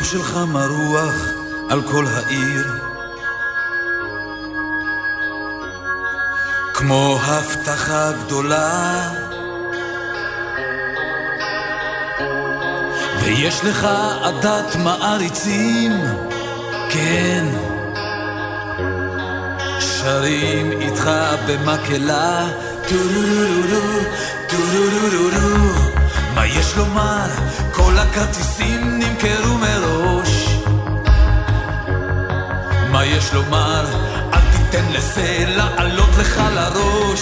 [0.00, 1.14] החיוך שלך מרוח
[1.70, 2.66] על כל העיר.
[6.74, 9.10] כמו הבטחה גדולה.
[13.20, 13.86] ויש לך
[14.22, 15.92] עדת מעריצים,
[16.90, 17.46] כן.
[19.80, 21.10] שרים איתך
[21.46, 22.48] במקהלה.
[22.88, 24.00] טו-רו-רו-רו,
[24.48, 25.90] טו-רו-רו-רו
[26.34, 27.49] מה יש לומר?
[27.84, 30.56] כל הכרטיסים נמכרו מראש
[32.90, 33.84] מה יש לומר?
[34.34, 37.20] אל תיתן לזה לעלות לך לראש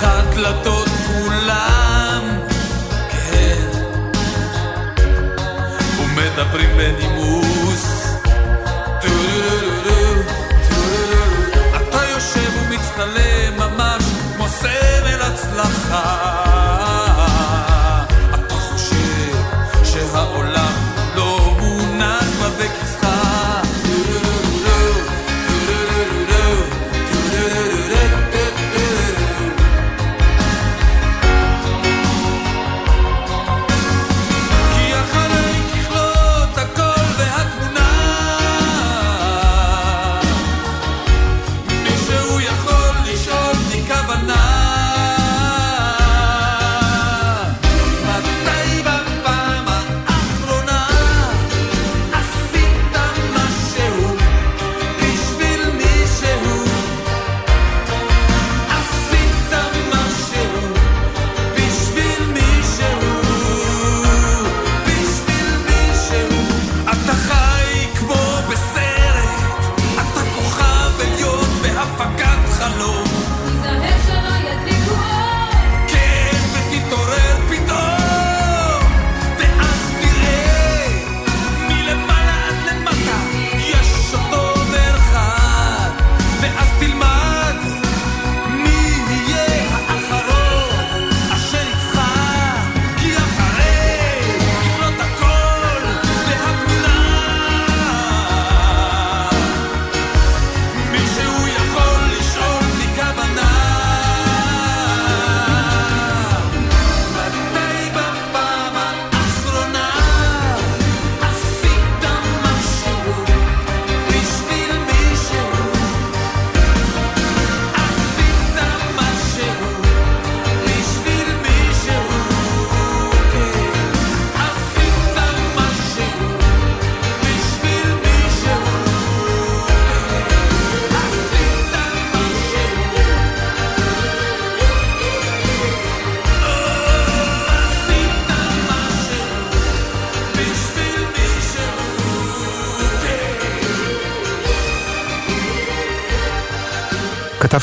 [0.00, 0.79] פותחים לך דלתות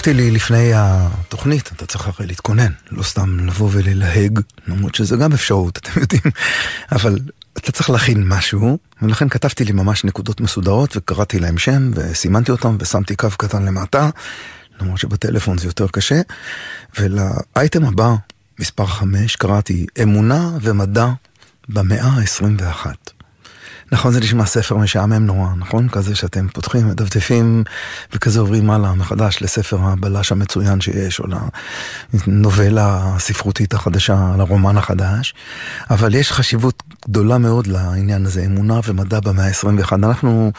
[0.07, 5.33] כתבתי לי לפני התוכנית, אתה צריך הרי להתכונן, לא סתם לבוא וללהג, למרות שזה גם
[5.33, 6.21] אפשרות, אתם יודעים,
[6.91, 7.19] אבל
[7.57, 12.77] אתה צריך להכין משהו, ולכן כתבתי לי ממש נקודות מסודרות, וקראתי להם שם, וסימנתי אותם,
[12.79, 14.09] ושמתי קו קטן למטה,
[14.81, 16.21] למרות שבטלפון זה יותר קשה,
[16.99, 18.15] ולאייטם הבא,
[18.59, 21.07] מספר 5, קראתי אמונה ומדע
[21.69, 22.85] במאה ה-21.
[23.91, 25.89] נכון, זה נשמע ספר משעמם נורא, נכון?
[25.89, 27.63] כזה שאתם פותחים, מדפדפים,
[28.13, 31.25] וכזה עוברים הלאה מחדש לספר הבלש המצוין שיש, או
[32.27, 35.33] לנובלה הספרותית החדשה, לרומן החדש.
[35.89, 39.93] אבל יש חשיבות גדולה מאוד לעניין הזה, אמונה ומדע במאה ה-21.
[39.93, 40.51] אנחנו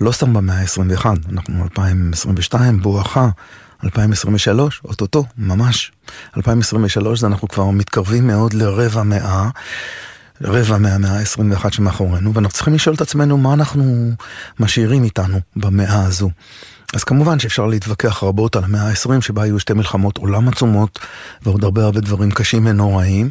[0.00, 3.28] לא סתם במאה ה-21, אנחנו 2022, בואכה.
[3.84, 5.92] 2023, אוטוטו, ממש.
[6.36, 9.48] 2023 זה אנחנו כבר מתקרבים מאוד לרבע מאה,
[10.44, 14.10] רבע מהמאה ה-21 שמאחורינו, ואנחנו צריכים לשאול את עצמנו מה אנחנו
[14.60, 16.30] משאירים איתנו במאה הזו.
[16.94, 20.98] אז כמובן שאפשר להתווכח רבות על המאה ה-20 שבה היו שתי מלחמות עולם עצומות
[21.42, 23.30] ועוד הרבה הרבה דברים קשים ונוראים.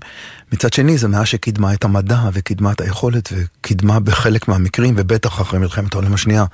[0.53, 5.59] מצד שני זו מאה שקידמה את המדע וקידמה את היכולת וקידמה בחלק מהמקרים ובטח אחרי
[5.59, 6.45] מלחמת העולם השנייה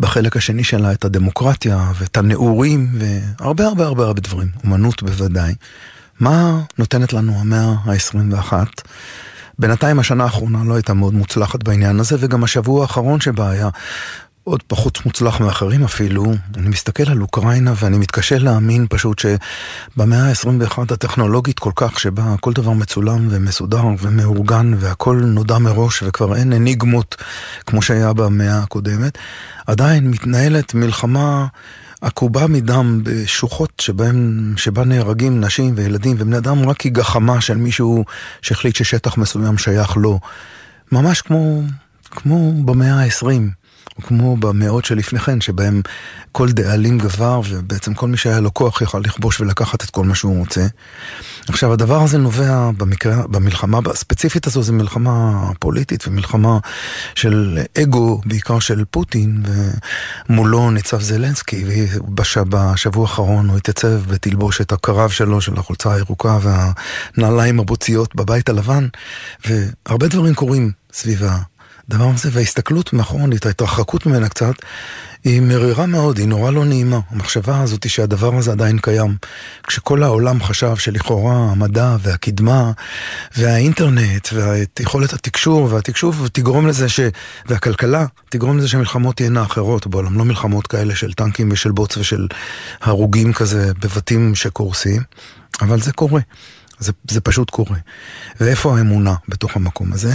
[0.00, 5.54] בחלק השני שלה את הדמוקרטיה ואת הנעורים והרבה הרבה הרבה הרבה דברים, אומנות בוודאי.
[6.20, 8.52] מה נותנת לנו המאה ה-21?
[9.60, 13.68] בינתיים השנה האחרונה לא הייתה מאוד מוצלחת בעניין הזה וגם השבוע האחרון שבה היה
[14.44, 16.24] עוד פחות מוצלח מאחרים אפילו,
[16.56, 22.52] אני מסתכל על אוקראינה ואני מתקשה להאמין פשוט שבמאה ה-21 הטכנולוגית כל כך, שבה כל
[22.52, 27.16] דבר מצולם ומסודר ומאורגן והכל נודע מראש וכבר אין אניגמות
[27.66, 29.18] כמו שהיה במאה הקודמת,
[29.66, 31.46] עדיין מתנהלת מלחמה
[32.00, 38.04] עקובה מדם בשוחות שבהם, שבה נהרגים נשים וילדים ובני אדם רק כי גחמה של מישהו
[38.42, 40.20] שהחליט ששטח מסוים שייך לו.
[40.92, 41.62] ממש כמו,
[42.10, 43.50] כמו במאה העשרים.
[44.00, 45.82] כמו במאות שלפני כן, שבהם
[46.32, 50.14] כל דאלים גבר, ובעצם כל מי שהיה לו כוח יכל לכבוש ולקחת את כל מה
[50.14, 50.66] שהוא רוצה.
[51.48, 56.58] עכשיו, הדבר הזה נובע במקרה, במלחמה הספציפית הזו, זו מלחמה פוליטית ומלחמה
[57.14, 59.42] של אגו, בעיקר של פוטין,
[60.28, 68.14] ומולו ניצב זלנסקי, ובשבוע האחרון הוא התייצב בתלבושת הקרב שלו, של החולצה הירוקה והנעליים הבוציות
[68.14, 68.88] בבית הלבן,
[69.46, 71.22] והרבה דברים קורים סביב
[71.90, 74.54] הדבר הזה, וההסתכלות מאחורנית, ההתרחקות ממנה קצת,
[75.24, 77.00] היא מרירה מאוד, היא נורא לא נעימה.
[77.10, 79.16] המחשבה הזאת היא שהדבר הזה עדיין קיים.
[79.66, 82.72] כשכל העולם חשב שלכאורה המדע והקדמה
[83.36, 87.00] והאינטרנט ויכולת התקשור והתקשוב תגרום לזה ש...
[87.46, 92.26] והכלכלה תגרום לזה שהמלחמות תהיינה אחרות בעולם, לא מלחמות כאלה של טנקים ושל בוץ ושל
[92.82, 95.02] הרוגים כזה בבתים שקורסים,
[95.60, 96.20] אבל זה קורה.
[96.80, 97.76] זה, זה פשוט קורה.
[98.40, 100.12] ואיפה האמונה בתוך המקום הזה?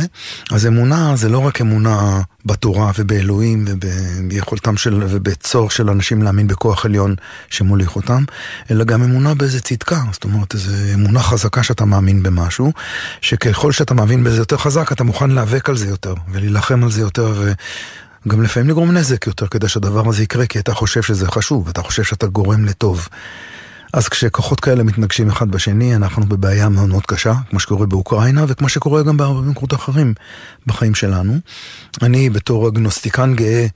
[0.51, 6.85] אז אמונה זה לא רק אמונה בתורה ובאלוהים וביכולתם של, ובצורך של אנשים להאמין בכוח
[6.85, 7.15] עליון
[7.49, 8.23] שמוליך אותם,
[8.71, 12.73] אלא גם אמונה באיזה צדקה, זאת אומרת איזו אמונה חזקה שאתה מאמין במשהו,
[13.21, 17.01] שככל שאתה מאמין בזה יותר חזק, אתה מוכן להיאבק על זה יותר, ולהילחם על זה
[17.01, 17.51] יותר, ו...
[18.27, 21.81] גם לפעמים לגרום נזק יותר כדי שהדבר הזה יקרה, כי אתה חושב שזה חשוב, אתה
[21.81, 23.07] חושב שאתה גורם לטוב.
[23.95, 28.69] אז כשכוחות כאלה מתנגשים אחד בשני, אנחנו בבעיה מאוד מאוד קשה, כמו שקורה באוקראינה, וכמו
[28.69, 30.13] שקורה גם בהרבה מקומות אחרים
[30.67, 31.37] בחיים שלנו.
[32.01, 33.67] אני בתור אגנוסטיקן גאה,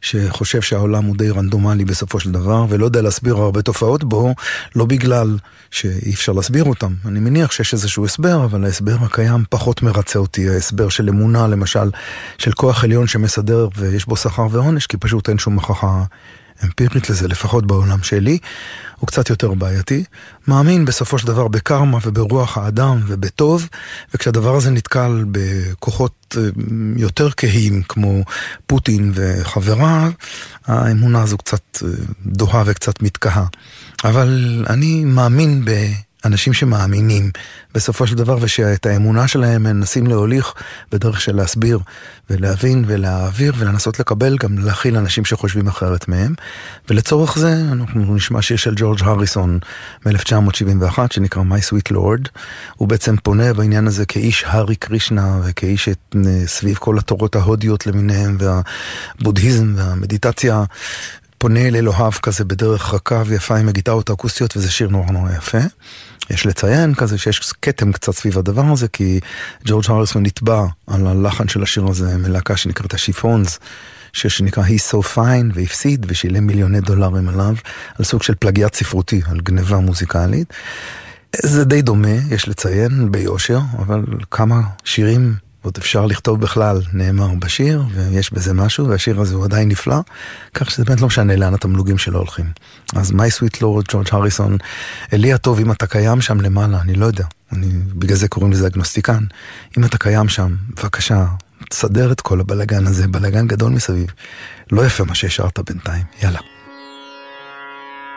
[0.00, 4.34] שחושב שהעולם הוא די רנדומלי בסופו של דבר, ולא יודע להסביר הרבה תופעות בו,
[4.76, 5.38] לא בגלל
[5.70, 6.94] שאי אפשר להסביר אותם.
[7.04, 10.50] אני מניח שיש איזשהו הסבר, אבל ההסבר הקיים פחות מרצה אותי.
[10.50, 11.90] ההסבר של אמונה, למשל,
[12.38, 16.04] של כוח עליון שמסדר ויש בו שכר ועונש, כי פשוט אין שום הוכחה
[16.64, 18.38] אמפירית לזה, לפחות בעולם שלי,
[19.02, 20.04] הוא קצת יותר בעייתי.
[20.48, 23.68] מאמין בסופו של דבר בקרמה וברוח האדם ובטוב,
[24.14, 26.42] וכשהדבר הזה נתקל בכוחות אה,
[26.96, 28.22] יותר כהים כמו
[28.66, 30.12] פוטין וחבריו,
[30.66, 31.88] האמונה הזו קצת אה,
[32.26, 33.46] דוהה וקצת מתקהה.
[34.04, 35.70] אבל אני מאמין ב...
[36.24, 37.30] אנשים שמאמינים
[37.74, 40.54] בסופו של דבר ושאת האמונה שלהם מנסים להוליך
[40.92, 41.78] בדרך של להסביר
[42.30, 46.34] ולהבין ולהעביר ולנסות לקבל גם להכיל אנשים שחושבים אחרת מהם
[46.90, 49.58] ולצורך זה אנחנו נשמע שיר של ג'ורג' הריסון
[50.06, 52.28] מ-1971 שנקרא My Sweet Lord
[52.76, 56.16] הוא בעצם פונה בעניין הזה כאיש הארי קרישנה וכאיש את,
[56.46, 60.64] סביב כל התורות ההודיות למיניהם והבודהיזם והמדיטציה
[61.42, 65.58] פונה אל אלוהיו כזה בדרך רכה ויפה עם הגיטרות האקוסטיות וזה שיר נורא נורא יפה.
[66.30, 69.20] יש לציין כזה שיש כתם קצת סביב הדבר הזה, כי
[69.64, 73.58] ג'ורג' הריסון נתבע על הלחן של השיר הזה מלהקה שנקראת השיפונס.
[74.12, 77.54] שיר שנקרא He's So Fine והפסיד ושילם מיליוני דולרים עליו
[77.98, 80.52] על סוג של פלגיאט ספרותי, על גניבה מוזיקלית.
[81.42, 87.82] זה די דומה, יש לציין, ביושר, אבל כמה שירים עוד אפשר לכתוב בכלל, נאמר בשיר,
[87.94, 90.00] ויש בזה משהו, והשיר הזה הוא עדיין נפלא,
[90.54, 92.46] כך שזה באמת לא משנה לאן התמלוגים שלו הולכים.
[92.96, 94.56] אז My Sweet Lord, ג'ורג' הריסון,
[95.12, 98.66] אלי הטוב, אם אתה קיים שם למעלה, אני לא יודע, אני, בגלל זה קוראים לזה
[98.66, 99.24] אגנוסטיקן,
[99.78, 101.26] אם אתה קיים שם, בבקשה,
[101.70, 104.06] תסדר את כל הבלגן הזה, בלגן גדול מסביב.
[104.72, 106.40] לא יפה מה שהשארת בינתיים, יאללה.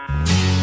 [0.07, 0.54] really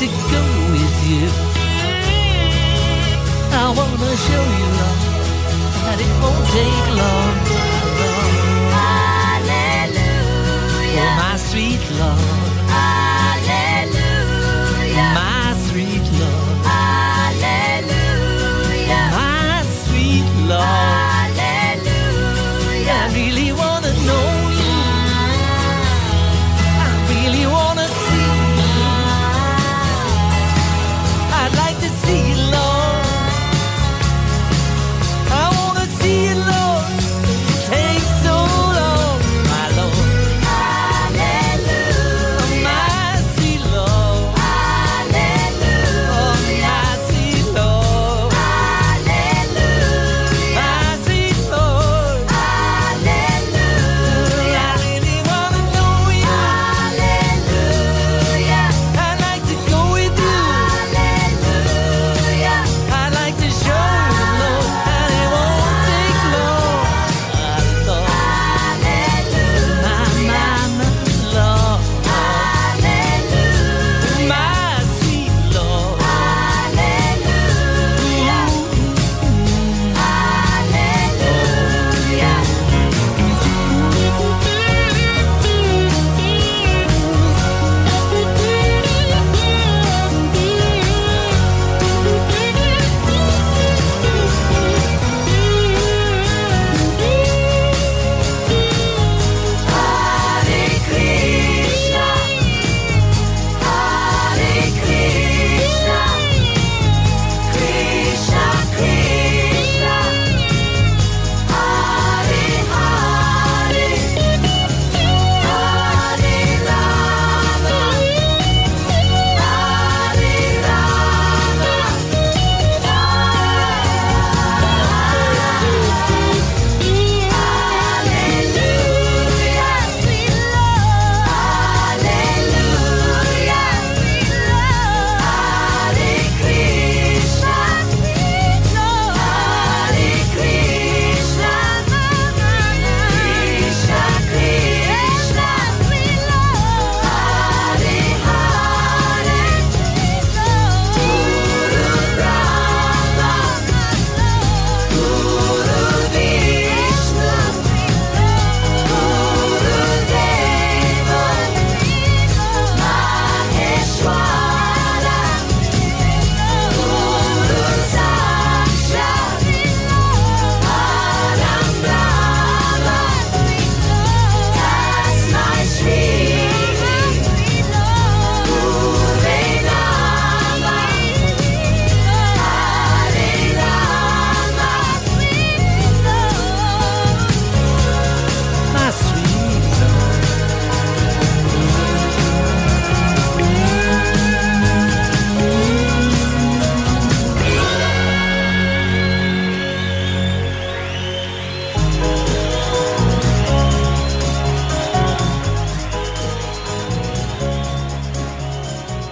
[0.00, 0.42] to go
[0.72, 1.28] with you.
[3.52, 5.02] I wanna show you, love,
[5.84, 7.34] that it won't take long.
[8.80, 9.98] Hallelujah.
[11.04, 12.29] Oh, my sweet Lord.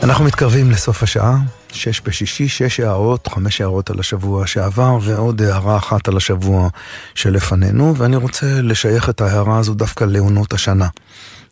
[0.03, 1.39] אנחנו מתקרבים לסוף השעה,
[1.73, 6.69] שש בשישי, שש הערות, חמש הערות על השבוע שעבר ועוד הערה אחת על השבוע
[7.15, 10.89] שלפנינו, ואני רוצה לשייך את ההערה הזו דווקא לעונות השנה.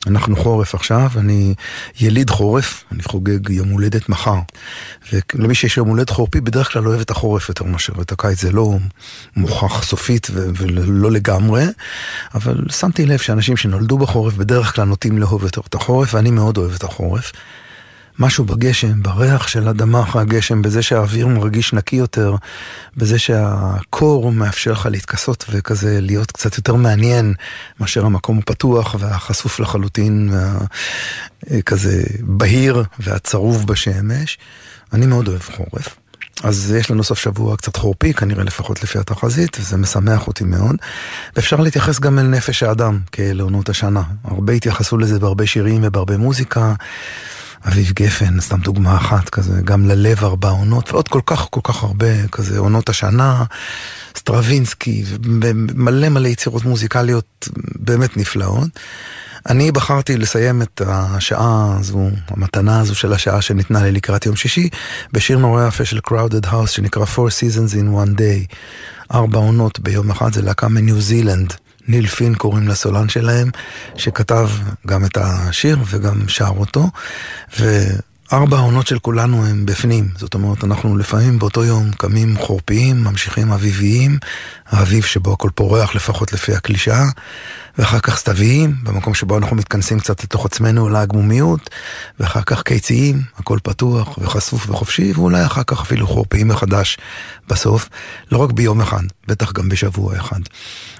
[0.07, 1.55] אנחנו חורף עכשיו, אני
[2.01, 4.39] יליד חורף, אני חוגג יום הולדת מחר.
[5.13, 8.53] ולמי שיש יום הולדת חורפי, בדרך כלל אוהב את החורף יותר מאשר את הקיץ, זה
[8.53, 8.77] לא
[9.37, 11.65] מוכח סופית ו- ולא לגמרי,
[12.35, 16.59] אבל שמתי לב שאנשים שנולדו בחורף בדרך כלל נוטים לאהוב יותר את החורף, ואני מאוד
[16.59, 17.33] אוהב את החורף.
[18.19, 22.35] משהו בגשם, בריח של אדמה אחרי הגשם, בזה שהאוויר מרגיש נקי יותר,
[22.97, 27.35] בזה שהקור מאפשר לך להתכסות וכזה להיות קצת יותר מעניין
[27.81, 30.59] מאשר המקום הפתוח והחשוף לחלוטין, וה-
[31.67, 34.39] כזה בהיר והצרוב בשמש.
[34.93, 35.97] אני מאוד אוהב חורף.
[36.43, 40.77] אז יש לנו סוף שבוע קצת חורפי, כנראה לפחות לפי התחזית, וזה משמח אותי מאוד.
[41.37, 44.03] ואפשר להתייחס גם אל נפש האדם כאל עונות השנה.
[44.25, 46.75] הרבה התייחסו לזה בהרבה שירים ובהרבה מוזיקה.
[47.67, 51.83] אביב גפן, סתם דוגמה אחת כזה, גם ללב ארבע עונות, ועוד כל כך כל כך
[51.83, 53.45] הרבה כזה עונות השנה,
[54.17, 55.05] סטרווינסקי,
[55.43, 57.49] ומלא מלא יצירות מוזיקליות
[57.79, 58.69] באמת נפלאות.
[59.49, 64.69] אני בחרתי לסיים את השעה הזו, המתנה הזו של השעה שניתנה לי לקראת יום שישי,
[65.13, 68.55] בשיר נורא יפה של Crowded House שנקרא Four Seasons in One Day.
[69.15, 71.53] ארבע עונות ביום אחד, זה להקה מניו זילנד.
[71.89, 73.51] ניל פין קוראים לסולן שלהם,
[73.97, 74.49] שכתב
[74.87, 76.91] גם את השיר וגם שר אותו.
[77.59, 80.09] וארבע העונות של כולנו הם בפנים.
[80.17, 84.19] זאת אומרת, אנחנו לפעמים באותו יום קמים חורפיים, ממשיכים אביביים,
[84.67, 87.05] האביב שבו הכל פורח לפחות לפי הקלישאה.
[87.79, 91.71] ואחר כך סתוויים, במקום שבו אנחנו מתכנסים קצת לתוך עצמנו לעגמומיות,
[92.21, 96.99] ואחר כך קיציים, הכל פתוח וחשוף וחופשי, ואולי אחר כך אפילו חורפיים מחדש
[97.49, 97.89] בסוף,
[98.33, 100.41] לא רק ביום אחד, בטח גם בשבוע אחד.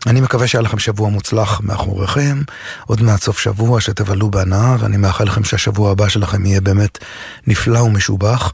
[0.07, 2.43] אני מקווה שהיה לכם שבוע מוצלח מאחוריכם,
[2.87, 6.99] עוד מעט סוף שבוע שתבלו בהנאה, ואני מאחל לכם שהשבוע הבא שלכם יהיה באמת
[7.47, 8.53] נפלא ומשובח.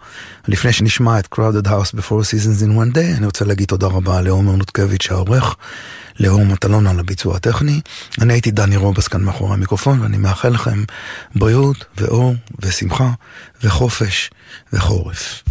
[0.49, 4.20] לפני שנשמע את Crowded House Before Seasons in One Day, אני רוצה להגיד תודה רבה
[4.20, 5.57] לעומר נותקביץ' העורך.
[6.21, 7.81] לאור מטלון על הביצוע הטכני.
[8.21, 10.85] אני הייתי דני רובס כאן מאחורי המיקרופון, ואני מאחל לכם
[11.35, 13.11] בריאות ואור ושמחה
[13.63, 14.31] וחופש
[14.73, 15.43] וחורף.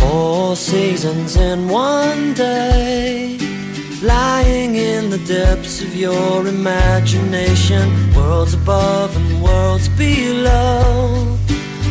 [0.00, 3.55] Four seasons in one day,
[4.02, 7.84] lying in the depths of your imagination,
[8.14, 11.38] worlds above and worlds below.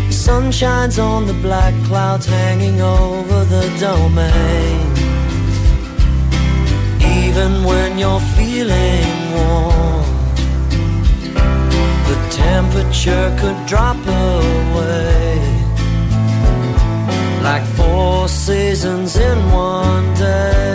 [0.08, 4.86] The sun shines on the black clouds hanging over the domain.
[7.24, 10.06] Even when you're feeling warm,
[12.10, 15.56] the temperature could drop away
[17.42, 20.75] like four seasons in one day.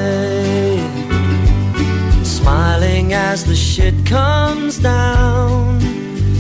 [3.00, 5.80] As the shit comes down.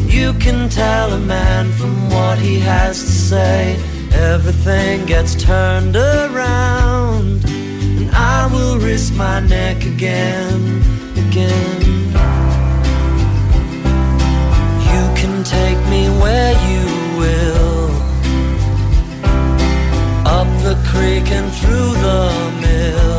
[0.08, 3.76] You can tell a man from what he has to say.
[4.12, 7.44] Everything gets turned around.
[7.46, 10.82] And I will risk my neck again,
[11.26, 11.80] again.
[14.90, 16.84] You can take me where you
[17.22, 17.90] will
[20.38, 22.22] up the creek and through the
[22.60, 23.09] mill.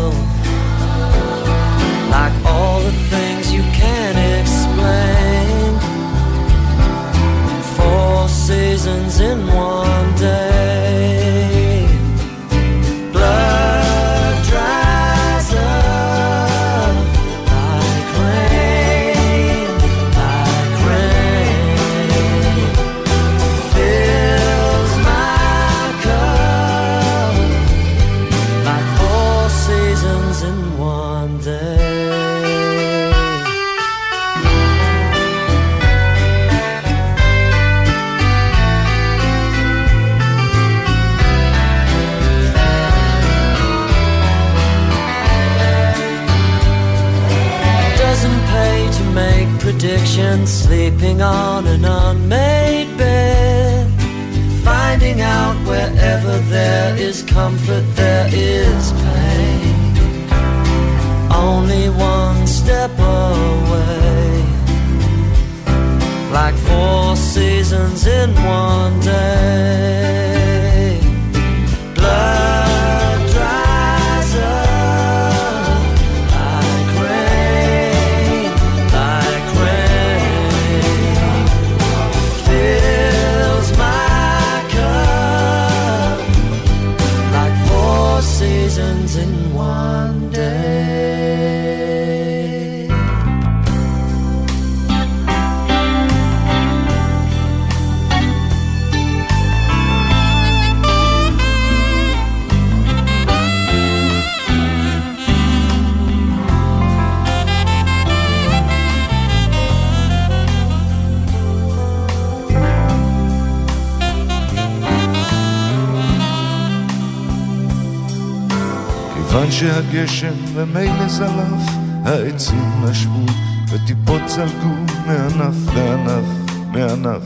[119.52, 121.72] שהגשם ממילא זלף,
[122.06, 123.26] העצים נשבו
[123.70, 124.76] וטיפות זלגו
[125.08, 126.26] מענף לענף,
[126.72, 127.22] מענף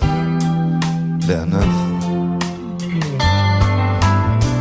[1.27, 1.75] לענף.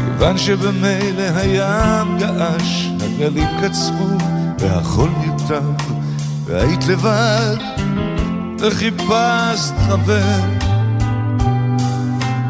[0.05, 4.19] כיוון שבמילא הים געש, הגלים קצבו
[4.59, 5.95] והחול נרטב,
[6.45, 7.57] והיית לבד
[8.59, 10.41] וחיפשת חבר.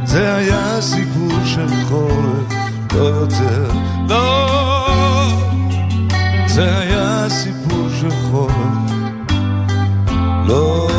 [0.05, 2.53] זה היה סיפור של חורף,
[2.95, 3.71] לא יותר,
[4.09, 4.64] לא.
[6.55, 8.93] זה היה סיפור של חורף,
[10.47, 10.94] לא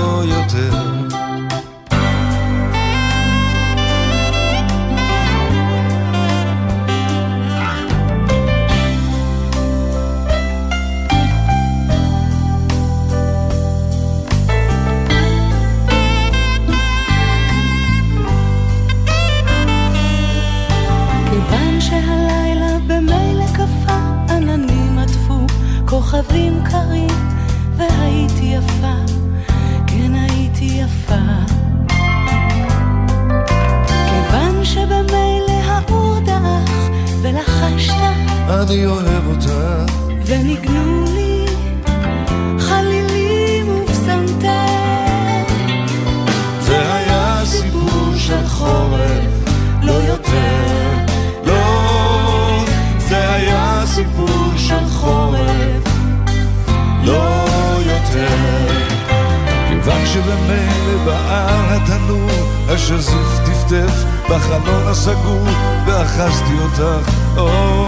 [59.85, 62.29] כיוון שבמילא בער התנור,
[62.69, 65.47] השזוף טפטף בחלון הסגור,
[65.85, 67.87] ואחזתי אותך, או,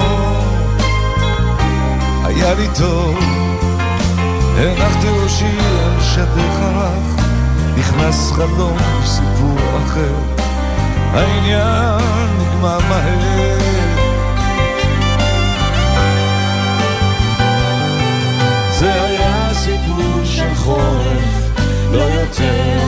[2.24, 3.18] היה לי טוב.
[4.58, 7.26] הנחתי ראשי על שדך רך,
[7.78, 10.14] נכנס חלום סיפור אחר,
[11.14, 12.02] העניין
[12.40, 13.58] נגמר מהר.
[18.72, 21.47] זה היה סיפור של חורף,
[21.92, 22.80] לא יותר.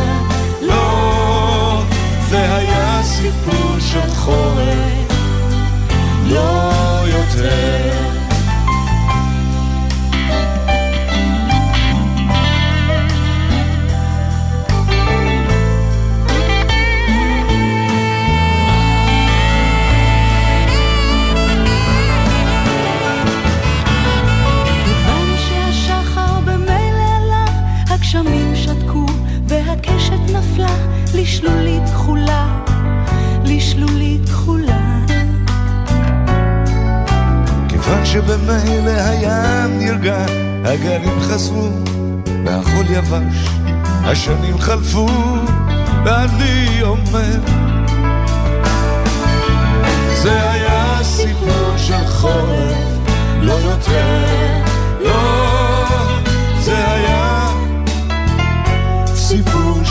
[0.62, 1.82] לא,
[2.30, 5.12] זה היה סיפור של חורף,
[6.26, 6.72] לא
[7.08, 8.09] יותר.
[30.34, 30.76] נפלה
[31.14, 32.48] לשלולית כחולה,
[33.44, 35.00] לשלולית כחולה.
[37.70, 40.26] כיוון שבמילא הים נרגע,
[40.66, 41.70] הגלים חזרו,
[42.46, 43.50] והחול יבש,
[44.04, 45.08] השנים חלפו,
[46.06, 47.40] ואני אומר,
[50.14, 52.78] זה היה סיפור של חורף,
[53.42, 54.26] לא יותר,
[55.00, 55.12] לא,
[56.60, 57.19] זה היה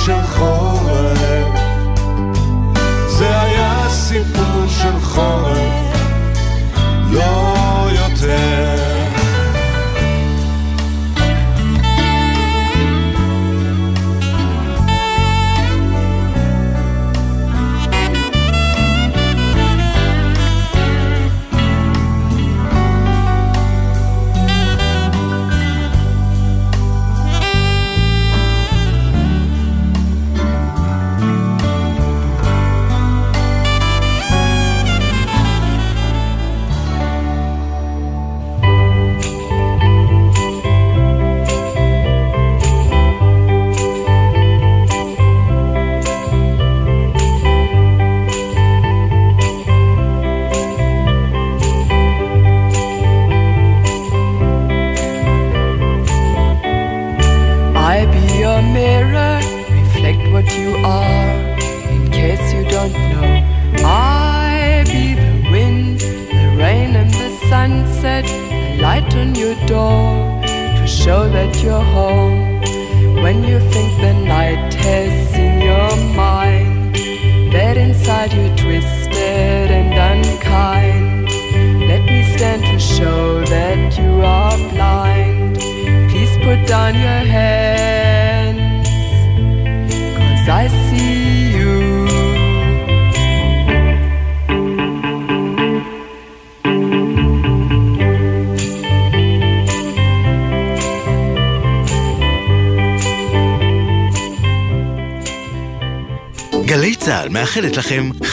[0.08, 1.60] של חורף,
[3.06, 5.96] זה היה סיפור של חורף.
[7.10, 8.67] לא יותר.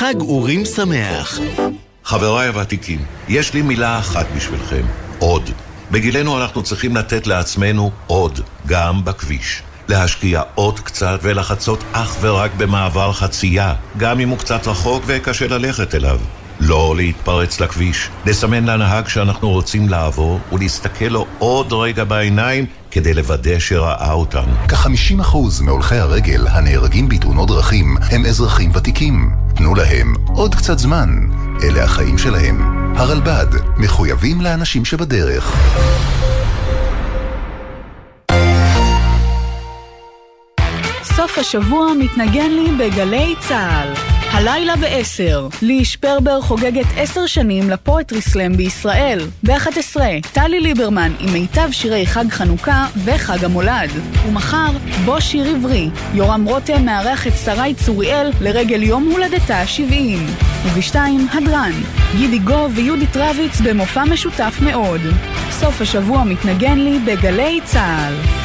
[0.06, 1.40] חג אורים שמח.
[2.04, 4.86] חבריי הוותיקים, יש לי מילה אחת בשבילכם,
[5.20, 5.50] עוד.
[5.92, 9.62] בגילנו אנחנו צריכים לתת לעצמנו עוד, גם בכביש.
[9.88, 15.96] להשקיע עוד קצת ולחצות אך ורק במעבר חצייה, גם אם הוא קצת רחוק וקשה ללכת
[15.96, 16.20] אליו.
[16.60, 23.60] לא להתפרץ לכביש, לסמן לנהג שאנחנו רוצים לעבור ולהסתכל לו עוד רגע בעיניים כדי לוודא
[23.60, 24.54] שראה אותנו.
[24.68, 29.30] כ-50% מהולכי הרגל הנהרגים בתאונות דרכים הם אזרחים ותיקים.
[29.56, 31.10] תנו להם עוד קצת זמן.
[31.64, 32.76] אלה החיים שלהם.
[32.98, 33.48] הרלב"ד,
[33.78, 35.56] מחויבים לאנשים שבדרך.
[41.04, 44.15] סוף השבוע מתנגן לי בגלי צה"ל.
[44.38, 49.20] הלילה ב-10, לי שפרבר חוגגת 10 שנים לפואטרי סלאם בישראל.
[49.44, 49.96] ב-11,
[50.34, 53.90] טלי ליברמן עם מיטב שירי חג חנוכה וחג המולד.
[54.28, 54.72] ומחר,
[55.06, 55.90] בוא שיר עברי.
[56.14, 59.94] יורם רותם מארח את שרי צוריאל לרגל יום הולדתה ה-70.
[60.66, 60.96] וב-2,
[61.34, 61.74] הדרן.
[62.18, 65.02] גידי גו ויהודית רביץ במופע משותף מאוד.
[65.52, 68.45] סוף השבוע מתנגן לי בגלי צה"ל.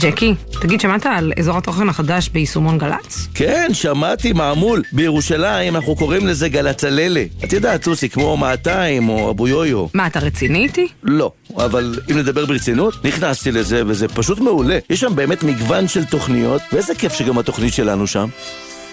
[0.00, 3.28] ג'קי, תגיד, שמעת על אזור התוכן החדש ביישומון גל"צ?
[3.34, 4.82] כן, שמעתי מעמול.
[4.92, 7.24] בירושלים אנחנו קוראים לזה גלצללה.
[7.44, 9.86] את יודעת, לוסי, כמו 200 או אבו יויו.
[9.94, 10.88] מה, אתה רציני איתי?
[11.02, 14.78] לא, אבל אם נדבר ברצינות, נכנסתי לזה וזה פשוט מעולה.
[14.90, 18.28] יש שם באמת מגוון של תוכניות, ואיזה כיף שגם התוכנית שלנו שם.